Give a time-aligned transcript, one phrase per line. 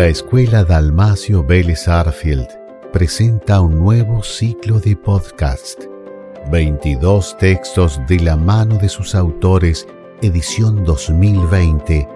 [0.00, 2.48] La Escuela Dalmacio Vélez Arfield
[2.90, 5.78] presenta un nuevo ciclo de podcast.
[6.50, 9.86] 22 textos de la mano de sus autores,
[10.22, 12.08] edición 2020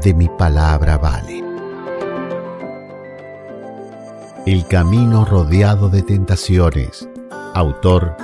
[0.00, 1.42] de Mi Palabra Vale.
[4.46, 7.08] El camino rodeado de tentaciones.
[7.54, 8.16] Autor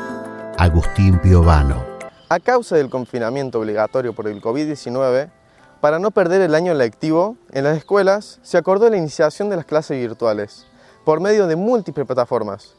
[0.59, 1.85] Agustín Piovano.
[2.29, 5.29] A causa del confinamiento obligatorio por el COVID-19,
[5.81, 9.65] para no perder el año lectivo, en las escuelas se acordó la iniciación de las
[9.65, 10.67] clases virtuales
[11.05, 12.75] por medio de múltiples plataformas.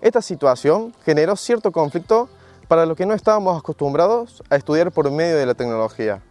[0.00, 2.28] Esta situación generó cierto conflicto
[2.66, 6.22] para los que no estábamos acostumbrados a estudiar por medio de la tecnología,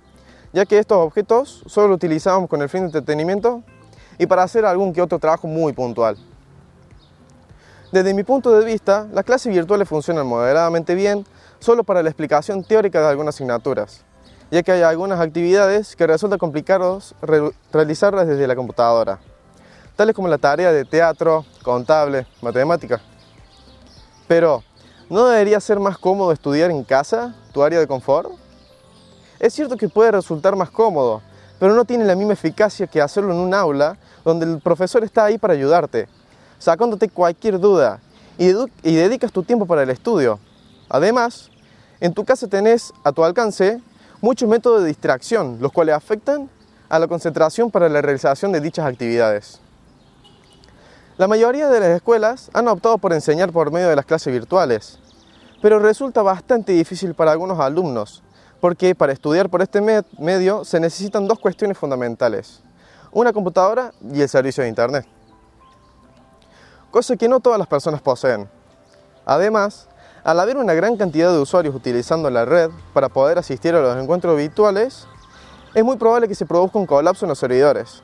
[0.51, 3.61] ya que estos objetos solo los utilizábamos con el fin de entretenimiento
[4.17, 6.17] y para hacer algún que otro trabajo muy puntual.
[7.91, 11.25] Desde mi punto de vista, las clases virtuales funcionan moderadamente bien
[11.59, 14.03] solo para la explicación teórica de algunas asignaturas,
[14.51, 17.15] ya que hay algunas actividades que resulta complicados
[17.71, 19.19] realizarlas desde la computadora,
[19.95, 23.01] tales como la tarea de teatro, contable, matemática.
[24.27, 24.63] Pero,
[25.09, 28.31] ¿no debería ser más cómodo estudiar en casa, tu área de confort?
[29.39, 31.21] Es cierto que puede resultar más cómodo,
[31.59, 35.25] pero no tiene la misma eficacia que hacerlo en un aula donde el profesor está
[35.25, 36.07] ahí para ayudarte,
[36.57, 37.99] sacándote cualquier duda
[38.37, 38.49] y,
[38.83, 40.39] y dedicas tu tiempo para el estudio.
[40.89, 41.49] Además,
[41.99, 43.81] en tu casa tenés a tu alcance
[44.23, 46.49] muchos métodos de distracción, los cuales afectan
[46.87, 49.59] a la concentración para la realización de dichas actividades.
[51.17, 54.97] La mayoría de las escuelas han optado por enseñar por medio de las clases virtuales,
[55.61, 58.23] pero resulta bastante difícil para algunos alumnos,
[58.61, 59.81] porque para estudiar por este
[60.17, 62.63] medio se necesitan dos cuestiones fundamentales,
[63.11, 65.05] una computadora y el servicio de Internet,
[66.91, 68.49] cosa que no todas las personas poseen.
[69.25, 69.89] Además,
[70.23, 74.01] al haber una gran cantidad de usuarios utilizando la red para poder asistir a los
[74.01, 75.05] encuentros virtuales,
[75.73, 78.03] es muy probable que se produzca un colapso en los servidores,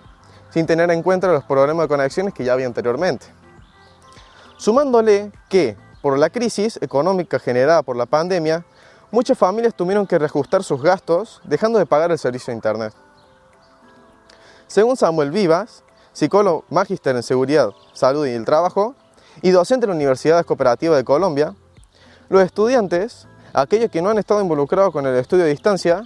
[0.50, 3.28] sin tener en cuenta los problemas de conexiones que ya había anteriormente.
[4.58, 8.66] Sumándole que, por la crisis económica generada por la pandemia,
[9.12, 12.94] muchas familias tuvieron que reajustar sus gastos dejando de pagar el servicio de Internet.
[14.68, 18.96] Según Samuel Vivas, psicólogo magíster en seguridad, salud y el trabajo,
[19.42, 21.56] y docente en la Universidad Cooperativa de Colombia,
[22.30, 26.04] los estudiantes, aquellos que no han estado involucrados con el estudio a distancia,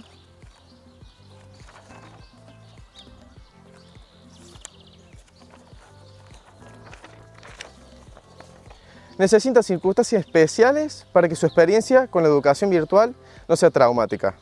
[9.18, 13.14] necesitan circunstancias especiales para que su experiencia con la educación virtual
[13.46, 14.34] no sea traumática.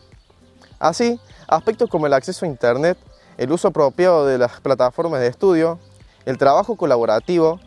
[0.78, 2.96] Así, aspectos como el acceso a Internet,
[3.36, 5.78] el uso apropiado de las plataformas de estudio,
[6.24, 7.60] el trabajo colaborativo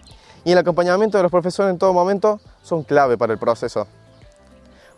[0.46, 3.88] y el acompañamiento de los profesores en todo momento son clave para el proceso.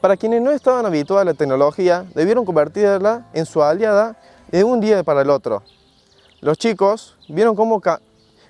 [0.07, 4.16] Para quienes no estaban habituados a la tecnología, debieron convertirla en su aliada
[4.50, 5.63] de un día para el otro.
[6.40, 7.81] Los chicos vieron cómo,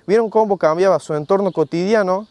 [0.06, 2.28] vieron cómo cambiaba su entorno cotidiano,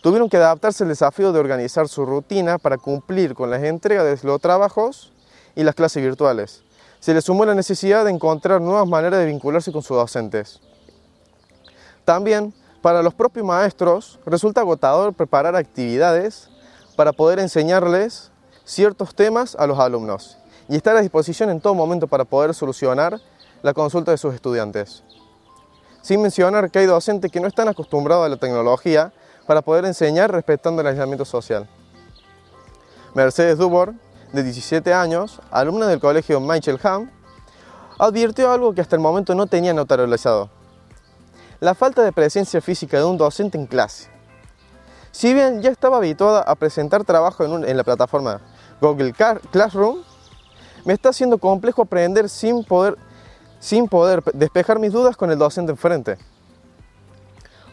[0.00, 4.26] tuvieron que adaptarse al desafío de organizar su rutina para cumplir con las entregas de
[4.26, 5.12] los trabajos
[5.54, 6.62] y las clases virtuales.
[7.00, 10.58] Se les sumó la necesidad de encontrar nuevas maneras de vincularse con sus docentes.
[12.06, 16.48] También, para los propios maestros, resulta agotador preparar actividades
[16.96, 18.29] para poder enseñarles
[18.70, 20.38] ciertos temas a los alumnos
[20.68, 23.20] y estar a disposición en todo momento para poder solucionar
[23.62, 25.02] la consulta de sus estudiantes.
[26.02, 29.12] Sin mencionar que hay docentes que no están acostumbrados a la tecnología
[29.48, 31.68] para poder enseñar respetando el aislamiento social.
[33.12, 33.92] Mercedes Dubor,
[34.32, 37.10] de 17 años, alumna del colegio Michael Ham,
[37.98, 40.48] advirtió algo que hasta el momento no tenía notarializado.
[41.58, 44.08] La falta de presencia física de un docente en clase.
[45.10, 48.40] Si bien ya estaba habituada a presentar trabajo en la plataforma
[48.80, 49.12] Google
[49.50, 49.98] Classroom,
[50.84, 52.96] me está haciendo complejo aprender sin poder,
[53.58, 56.16] sin poder despejar mis dudas con el docente enfrente.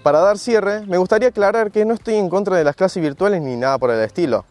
[0.03, 3.41] Para dar cierre, me gustaría aclarar que no estoy en contra de las clases virtuales
[3.41, 4.45] ni nada por el estilo,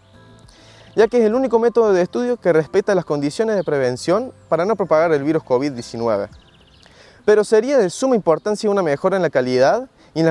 [0.94, 4.64] ya que es el único método de estudio que respeta las condiciones de prevención para
[4.64, 6.28] no propagar el virus COVID-19.
[7.24, 10.26] Pero sería de suma importancia una mejora en la calidad y en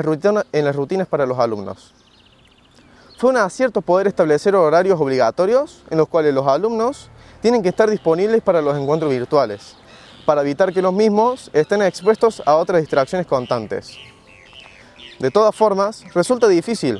[0.65, 1.93] las rutinas para los alumnos.
[3.17, 7.09] Fue un acierto poder establecer horarios obligatorios en los cuales los alumnos
[7.41, 9.77] tienen que estar disponibles para los encuentros virtuales,
[10.25, 13.97] para evitar que los mismos estén expuestos a otras distracciones constantes.
[15.19, 16.99] De todas formas, resulta difícil.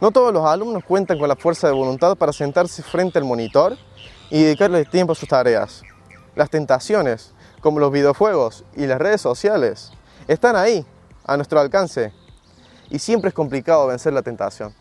[0.00, 3.76] No todos los alumnos cuentan con la fuerza de voluntad para sentarse frente al monitor
[4.30, 5.82] y dedicarle tiempo a sus tareas.
[6.36, 9.92] Las tentaciones, como los videojuegos y las redes sociales,
[10.26, 10.86] están ahí,
[11.26, 12.14] a nuestro alcance,
[12.88, 14.74] y siempre es complicado vencer la tentación.